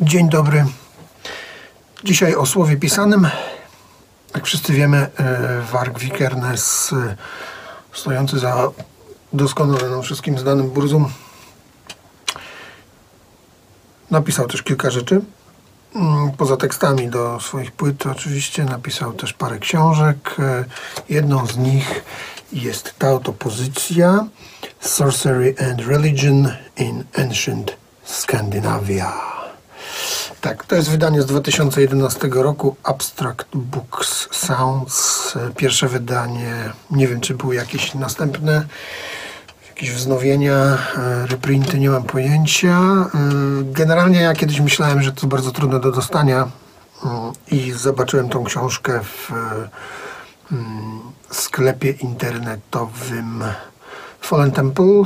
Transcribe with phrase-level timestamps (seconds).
[0.00, 0.64] Dzień dobry.
[2.04, 3.28] Dzisiaj o słowie pisanym.
[4.34, 7.16] Jak wszyscy wiemy, e, Warg Vikernes, e,
[7.92, 8.70] stojący za
[9.32, 11.12] doskonale nam wszystkim znanym Burzum,
[14.10, 15.20] napisał też kilka rzeczy.
[15.94, 20.36] Mm, Poza tekstami do swoich płyt oczywiście napisał też parę książek.
[20.38, 20.64] E,
[21.08, 22.04] Jedną z nich
[22.52, 24.26] jest ta oto pozycja
[24.80, 29.39] Sorcery and Religion in Ancient Scandinavia.
[30.40, 35.34] Tak, to jest wydanie z 2011 roku Abstract Books Sounds.
[35.56, 38.66] Pierwsze wydanie, nie wiem czy były jakieś następne,
[39.68, 42.78] jakieś wznowienia, e, reprinty, nie mam pojęcia.
[42.78, 43.08] E,
[43.64, 46.48] Generalnie ja kiedyś myślałem, że to bardzo trudne do dostania
[47.04, 49.68] mm, i zobaczyłem tą książkę w e,
[50.52, 51.00] mm,
[51.30, 53.44] sklepie internetowym
[54.20, 55.02] Fallen Temple.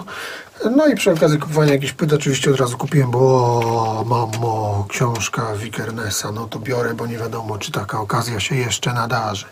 [0.76, 5.56] No i przy okazji kupowania jakichś płyt oczywiście od razu kupiłem, bo o, mamo, książka
[5.56, 9.46] Wikernesa, no to biorę, bo nie wiadomo, czy taka okazja się jeszcze nadarzy.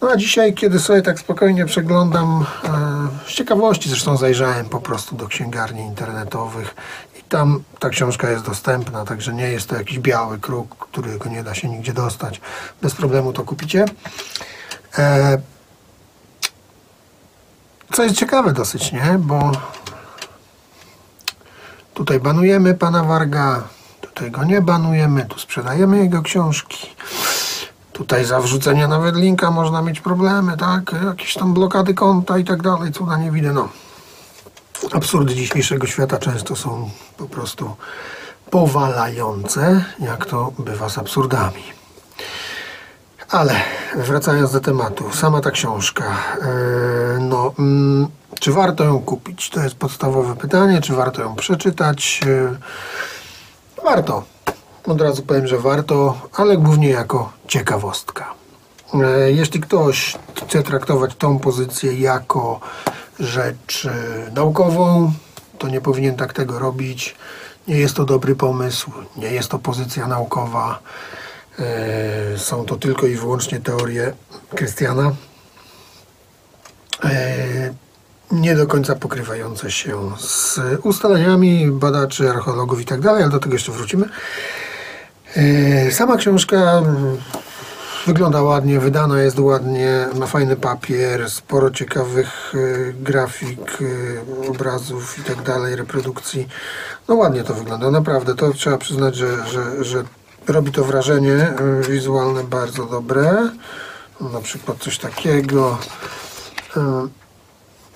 [0.00, 5.16] No a dzisiaj, kiedy sobie tak spokojnie przeglądam, e, z ciekawości zresztą zajrzałem po prostu
[5.16, 6.74] do księgarni internetowych
[7.20, 11.42] i tam ta książka jest dostępna, także nie jest to jakiś biały kruk, którego nie
[11.42, 12.40] da się nigdzie dostać.
[12.82, 13.84] Bez problemu to kupicie.
[14.98, 15.38] E,
[17.92, 19.16] co jest ciekawe dosyć, nie?
[19.18, 19.52] Bo
[22.08, 23.68] tutaj banujemy pana Warga,
[24.00, 26.86] tutaj go nie banujemy, tu sprzedajemy jego książki.
[27.92, 30.94] Tutaj za wrzucenie nawet linka można mieć problemy, tak?
[31.04, 33.68] Jakieś tam blokady konta i tak dalej, cuda nie widzę, no.
[34.92, 37.76] Absurdy dzisiejszego świata często są po prostu
[38.50, 41.77] powalające, jak to bywa z absurdami.
[43.30, 43.60] Ale
[43.96, 48.08] wracając do tematu, sama ta książka, yy, no, mm,
[48.40, 49.50] czy warto ją kupić?
[49.50, 52.20] To jest podstawowe pytanie, czy warto ją przeczytać?
[52.26, 52.56] Yy,
[53.84, 54.22] warto.
[54.86, 58.34] Od razu powiem, że warto, ale głównie jako ciekawostka.
[58.94, 62.60] E, Jeśli ktoś chce traktować tą pozycję jako
[63.20, 65.12] rzecz e, naukową,
[65.58, 67.16] to nie powinien tak tego robić.
[67.68, 70.78] Nie jest to dobry pomysł, nie jest to pozycja naukowa.
[71.60, 74.12] E, Są to tylko i wyłącznie teorie
[74.54, 75.12] Krystiana.
[77.04, 77.74] E,
[78.32, 83.72] Nie do końca pokrywające się z ustaleniami badaczy, archeologów i tak ale do tego jeszcze
[83.72, 84.08] wrócimy.
[85.36, 86.82] E, Sama książka
[88.06, 92.52] wygląda ładnie, wydana jest ładnie, ma fajny papier, sporo ciekawych
[93.00, 93.78] grafik,
[94.48, 95.42] obrazów i tak
[95.76, 96.48] reprodukcji.
[97.08, 98.34] No ładnie to wygląda, naprawdę.
[98.34, 100.04] To trzeba przyznać, że, że, że
[100.48, 103.50] robi to wrażenie e, wizualne bardzo dobre.
[104.32, 105.78] Na przykład coś takiego.
[106.76, 107.08] E,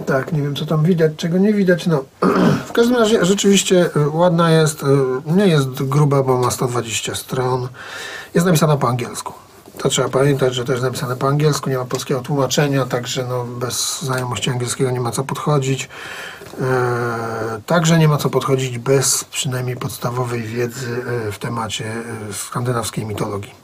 [0.07, 1.87] tak, nie wiem co tam widać, czego nie widać.
[1.87, 2.05] No,
[2.69, 4.87] w każdym razie rzeczywiście y, ładna jest, y,
[5.27, 7.69] nie jest gruba, bo ma 120 stron.
[8.35, 9.33] Jest napisana po angielsku.
[9.83, 13.45] To trzeba pamiętać, że to jest napisane po angielsku, nie ma polskiego tłumaczenia, także no,
[13.45, 15.89] bez znajomości angielskiego nie ma co podchodzić.
[16.61, 21.85] E, Także nie ma co podchodzić bez przynajmniej podstawowej wiedzy e, w temacie
[22.31, 23.63] e, skandynawskiej mitologii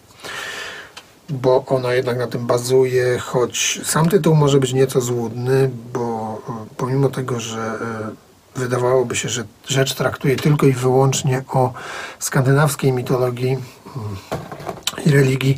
[1.30, 6.38] bo ona jednak na tym bazuje, choć sam tytuł może być nieco złudny, bo
[6.76, 7.78] pomimo tego, że
[8.56, 11.72] wydawałoby się, że rzecz traktuje tylko i wyłącznie o
[12.18, 14.16] skandynawskiej mitologii mm,
[15.06, 15.56] i religii,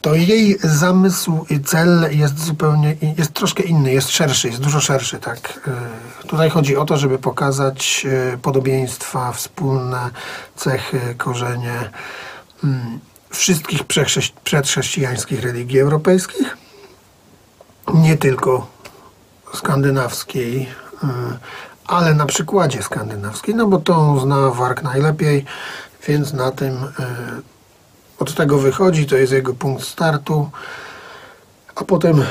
[0.00, 5.18] to jej zamysł i cel jest zupełnie, jest troszkę inny, jest szerszy, jest dużo szerszy,
[5.18, 5.68] tak.
[6.22, 10.10] E, Tutaj chodzi o to, żeby pokazać e, podobieństwa, wspólne
[10.56, 11.90] cechy, korzenie
[12.64, 13.00] mm,
[13.30, 13.84] wszystkich
[14.44, 16.56] przedchrześcijańskich religii europejskich,
[17.94, 18.66] nie tylko
[19.54, 21.06] skandynawskiej, y,
[21.86, 25.44] ale na przykładzie skandynawskiej, no bo tą zna Wark najlepiej,
[26.08, 26.88] więc na tym y,
[28.20, 30.50] od tego wychodzi, to jest jego punkt startu,
[31.74, 32.26] a potem y,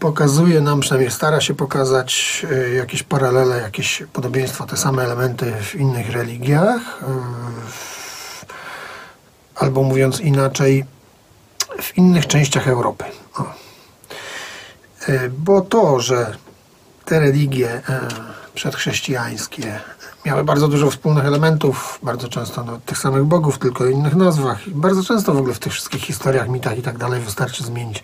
[0.00, 5.74] pokazuje nam, przynajmniej stara się pokazać y, jakieś paralele, jakieś podobieństwa, te same elementy w
[5.74, 7.06] innych religiach, y,
[9.54, 10.84] albo mówiąc inaczej,
[11.82, 13.04] w innych częściach Europy.
[15.08, 16.36] E, Bo to, że
[17.06, 18.08] te religie e,
[18.54, 19.80] przedchrześcijańskie
[20.26, 24.70] miały bardzo dużo wspólnych elementów, bardzo często no, tych samych bogów, tylko o innych nazwach.
[24.70, 28.02] Bardzo często w ogóle w tych wszystkich historiach, mitach i tak dalej wystarczy zmienić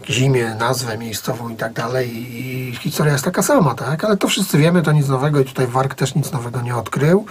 [0.00, 4.04] jakieś imię, nazwę miejscową i tak dalej i historia jest taka sama, tak?
[4.04, 7.26] Ale to wszyscy wiemy, to nic nowego i tutaj Wark też nic nowego nie odkrył.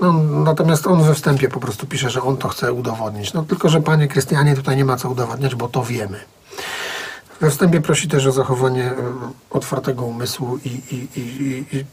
[0.00, 3.32] No, natomiast on we wstępie po prostu pisze, że on to chce udowodnić.
[3.32, 6.20] No tylko, że panie Krystianie, tutaj nie ma co udowadniać, bo to wiemy.
[7.40, 8.94] We wstępie prosi też o zachowanie e,
[9.50, 11.84] otwartego umysłu i, i, i, i,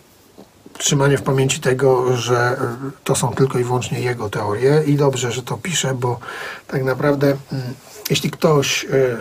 [0.78, 2.57] trzymanie w pamięci tego, że
[3.04, 6.19] to są tylko i wyłącznie jego teorie i dobrze, że to pisze, bo
[6.68, 7.63] tak naprawdę mm,
[8.10, 9.18] jeśli ktoś y,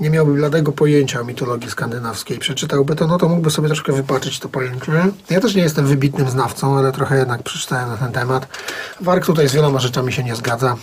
[0.00, 4.38] nie miałby bladego pojęcia o mitologii skandynawskiej, przeczytałby to, no to mógłby sobie troszkę wypaczyć
[4.38, 4.92] to pojęcie.
[5.30, 8.48] Ja też nie jestem wybitnym znawcą, ale trochę jednak przeczytałem na ten temat.
[9.00, 10.76] Wark tutaj z wieloma rzeczami się nie zgadza.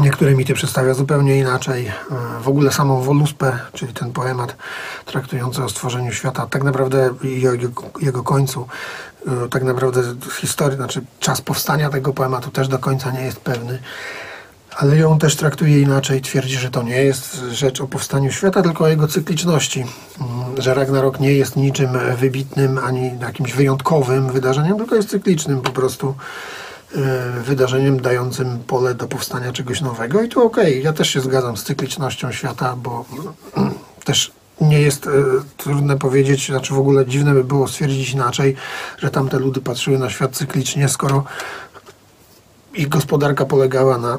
[0.00, 1.86] Niektóre mity przedstawia zupełnie inaczej.
[1.86, 1.92] E,
[2.42, 4.56] w ogóle samą Woluspę, czyli ten poemat
[5.04, 8.66] traktujący o stworzeniu świata, tak naprawdę i o jego, jego końcu,
[9.26, 10.02] e, tak naprawdę
[10.40, 13.78] historii, znaczy czas powstania tego poematu też do końca nie jest pewny.
[14.76, 16.20] Ale ją też traktuje inaczej.
[16.20, 19.80] Twierdzi, że to nie jest rzecz o powstaniu świata, tylko o jego cykliczności.
[19.80, 25.70] Mm, że Ragnarok nie jest niczym wybitnym ani jakimś wyjątkowym wydarzeniem, tylko jest cyklicznym po
[25.70, 26.14] prostu
[27.44, 30.22] wydarzeniem dającym pole do powstania czegoś nowego.
[30.22, 33.04] I tu okej, okay, ja też się zgadzam z cyklicznością świata, bo
[34.04, 35.10] też nie jest e,
[35.56, 38.56] trudne powiedzieć, znaczy w ogóle dziwne by było stwierdzić inaczej,
[38.98, 41.24] że tamte ludy patrzyły na świat cyklicznie, skoro
[42.74, 44.18] ich gospodarka polegała na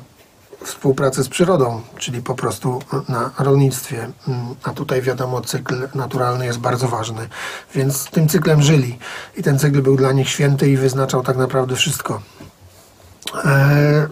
[0.63, 4.09] współpracy z przyrodą, czyli po prostu na rolnictwie.
[4.63, 7.29] A tutaj wiadomo, cykl naturalny jest bardzo ważny,
[7.75, 8.99] więc tym cyklem żyli
[9.37, 12.21] i ten cykl był dla nich święty i wyznaczał tak naprawdę wszystko.
[13.45, 14.07] E,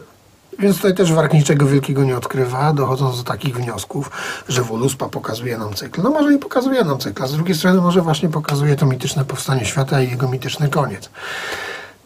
[0.60, 4.12] więc tutaj też Wark niczego wielkiego nie odkrywa, dochodząc do takich wniosków,
[4.50, 6.02] że Woluspa pokazuje nam cykl.
[6.02, 9.26] No może i pokazuje nam cykl, a z drugiej strony może właśnie pokazuje to mityczne
[9.26, 11.10] powstanie świata i jego mityczny koniec.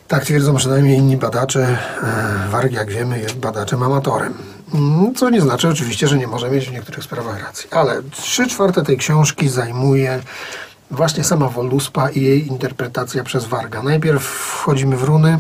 [0.08, 1.78] Tak twierdzą przynajmniej inni badacze.
[2.04, 4.34] E, Warg, jak wiemy, jest badaczem amatorem.
[4.74, 7.68] Mm, co nie znaczy oczywiście, że nie może mieć w niektórych sprawach racji.
[7.72, 10.22] Ale trzy czwarte tej książki zajmuje
[10.92, 13.84] właśnie sama Woluspa i jej interpretacja przez Warga.
[13.84, 15.40] Najpierw wchodzimy w runy,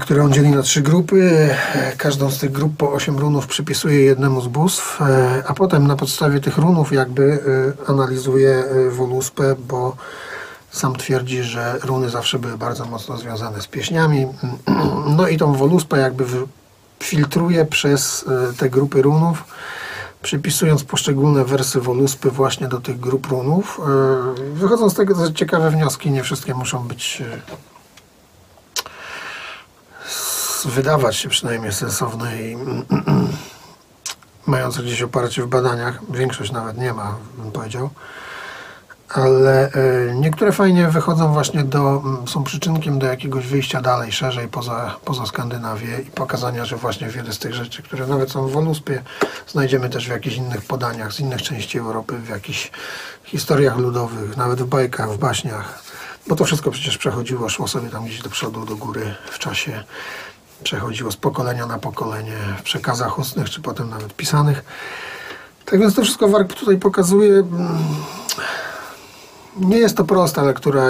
[0.00, 1.48] które on dzieli na trzy grupy.
[1.74, 4.98] E, każdą z tych grup po osiem runów przypisuje jednemu z bóstw,
[5.46, 7.38] a potem na podstawie tych runów jakby
[7.86, 9.96] analizuje Woluspę, bo
[10.70, 14.26] sam twierdzi, że runy zawsze były bardzo mocno związane z pieśniami.
[15.16, 16.24] No i tą woluspę jakby
[17.02, 19.44] filtruje przez e, te grupy runów,
[20.22, 23.80] przypisując poszczególne wersy woluspy właśnie do tych grup runów.
[23.80, 27.69] E, wychodzą z tego ciekawe wnioski, nie wszystkie muszą być e,
[30.66, 32.56] wydawać się przynajmniej sensowne i
[34.46, 36.00] mające gdzieś oparcie w badaniach.
[36.10, 37.90] Większość nawet nie ma, bym powiedział
[39.14, 44.96] ale e, niektóre fajnie wychodzą właśnie do, są przyczynkiem do jakiegoś wyjścia dalej, szerzej poza,
[45.04, 49.02] poza Skandynawię i pokazania, że właśnie wiele z tych rzeczy, które nawet są w Woluspie,
[49.46, 52.70] znajdziemy też w jakichś innych podaniach z innych części Europy, w jakichś
[53.24, 55.82] historiach ludowych, nawet w bajkach, w baśniach,
[56.26, 59.84] bo to wszystko przecież przechodziło, szło sobie tam gdzieś do przodu, do góry w czasie,
[60.62, 64.64] przechodziło z pokolenia na pokolenie w przekazach ustnych, czy potem nawet pisanych.
[65.64, 67.44] Tak więc to wszystko Warg tutaj pokazuje
[69.56, 70.84] nie jest to prosta lektura,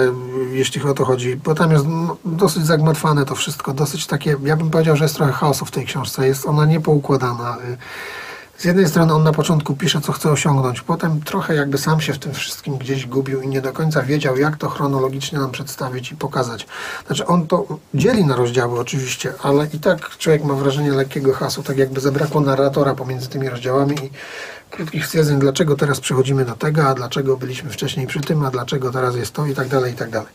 [0.51, 1.85] jeśli o to chodzi, bo tam jest
[2.25, 5.85] dosyć zagmatwane to wszystko, dosyć takie, ja bym powiedział, że jest trochę chaosu w tej
[5.85, 7.57] książce, jest ona niepoukładana.
[8.61, 12.13] Z jednej strony on na początku pisze, co chce osiągnąć, potem trochę jakby sam się
[12.13, 16.11] w tym wszystkim gdzieś gubił i nie do końca wiedział, jak to chronologicznie nam przedstawić
[16.11, 16.67] i pokazać.
[17.07, 21.63] Znaczy on to dzieli na rozdziały oczywiście, ale i tak człowiek ma wrażenie lekkiego hasu,
[21.63, 24.09] tak jakby zabrakło narratora pomiędzy tymi rozdziałami i
[24.71, 28.91] krótkich stwierdzeń, dlaczego teraz przechodzimy do tego, a dlaczego byliśmy wcześniej przy tym, a dlaczego
[28.91, 30.29] teraz jest to i tak dalej, i tak dalej.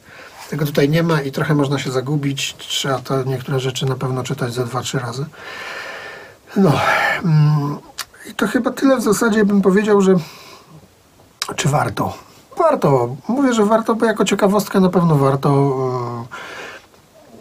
[0.50, 2.56] Tego tutaj nie ma i trochę można się zagubić.
[2.58, 5.26] Trzeba to niektóre rzeczy na pewno czytać ze dwa, trzy razy.
[6.56, 6.72] No.
[7.24, 7.78] Mm,
[8.30, 10.14] I to chyba tyle w zasadzie bym powiedział, że
[11.56, 12.18] czy warto?
[12.58, 13.16] Warto.
[13.28, 15.76] Mówię, że warto, bo jako ciekawostkę na pewno warto.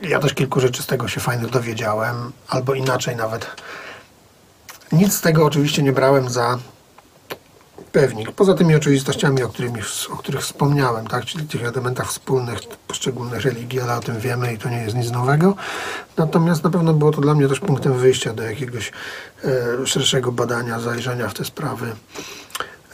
[0.01, 3.47] Ja też kilku rzeczy z tego się fajnych dowiedziałem, albo inaczej nawet.
[4.91, 6.57] Nic z tego oczywiście nie brałem za
[7.91, 8.31] pewnik.
[8.31, 9.81] Poza tymi oczywistościami, o, którymi,
[10.13, 11.25] o których wspomniałem, tak?
[11.25, 15.11] czyli tych elementach wspólnych poszczególnych religii, ale o tym wiemy i to nie jest nic
[15.11, 15.55] nowego.
[16.17, 18.91] Natomiast na pewno było to dla mnie też punktem wyjścia do jakiegoś
[19.43, 21.91] e, szerszego badania, zajrzenia w te sprawy.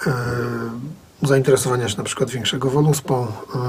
[0.08, 0.14] E,
[1.22, 3.28] zainteresowania się na przykład większego woluspą.
[3.56, 3.62] E,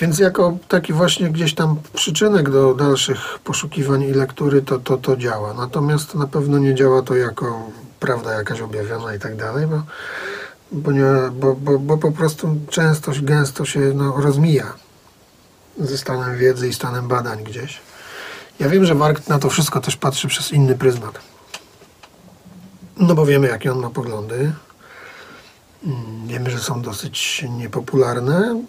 [0.00, 5.16] więc jako taki właśnie gdzieś tam przyczynek do dalszych poszukiwań i lektury to, to, to
[5.16, 5.54] działa.
[5.54, 7.70] Natomiast na pewno nie działa to jako
[8.02, 9.82] prawda jakaś objawiona i tak dalej, bo,
[10.72, 14.72] bo, nie, bo, bo, bo po prostu często, gęsto się no, rozmija
[15.78, 17.80] ze stanem wiedzy i stanem badań gdzieś.
[18.58, 21.18] Ja wiem, że Mark na to wszystko też patrzy przez inny pryzmat.
[22.96, 24.52] No bo wiemy, jakie on ma poglądy.
[25.84, 28.64] Mm, wiemy, że są dosyć niepopularne.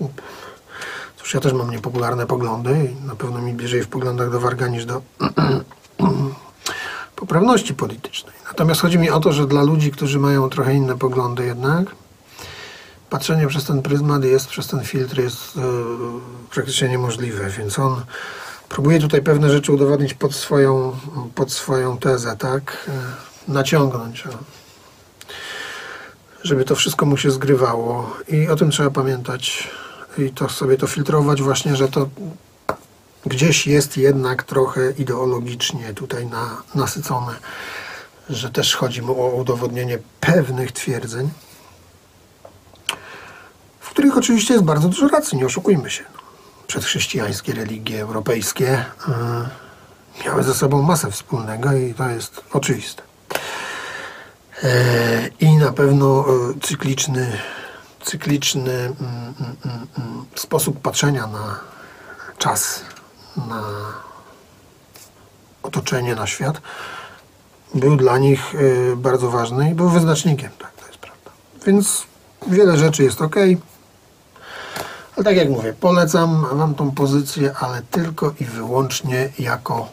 [1.18, 4.68] Cóż, ja też mam niepopularne poglądy i na pewno mi bliżej w poglądach do Warga
[4.68, 5.02] niż do
[7.34, 8.34] poprawności politycznej.
[8.46, 11.96] Natomiast chodzi mi o to, że dla ludzi, którzy mają trochę inne poglądy jednak,
[13.10, 15.62] patrzenie przez ten pryzmat jest, przez ten filtr jest e,
[16.52, 18.02] praktycznie niemożliwe, więc on
[18.70, 20.96] próbuje tutaj pewne rzeczy udowodnić pod swoją,
[21.36, 22.90] pod swoją tezę, tak?
[23.48, 24.24] E, naciągnąć,
[26.44, 29.70] żeby to wszystko mu się zgrywało i o tym trzeba pamiętać
[30.18, 32.10] i to sobie to filtrować właśnie, że to
[33.26, 37.36] gdzieś jest jednak trochę ideologicznie tutaj na, nasycone,
[38.30, 41.30] że też chodzi mu o udowodnienie pewnych twierdzeń,
[43.80, 46.04] w których oczywiście jest bardzo dużo racji, nie oszukujmy się.
[46.68, 48.86] Przedchrześcijańskie religie europejskie
[50.22, 53.04] y, miały ze sobą masę wspólnego i to jest oczywiste.
[54.64, 57.38] E, I na pewno e, cykliczny,
[58.02, 61.60] cykliczny mm, mm, mm, sposób patrzenia na
[62.38, 62.82] czas,
[63.38, 63.64] na
[65.64, 66.62] otoczenie, na świat
[67.74, 71.32] był dla nich e, bardzo ważny i był wyznacznikiem, tak, to jest prawda.
[71.66, 72.04] Więc
[72.48, 73.36] wiele rzeczy jest ok.
[75.16, 79.88] Ale tak jak mówię, polecam Wam tą pozycję, ale tylko i wyłącznie jako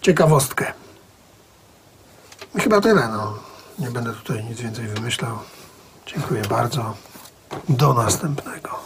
[0.00, 0.72] ciekawostkę.
[2.58, 3.08] Chyba tyle.
[3.08, 3.34] No.
[3.78, 5.38] Nie będę tutaj nic więcej wymyślał.
[6.06, 6.94] Dziękuję bardzo.
[7.68, 8.78] Do następnego.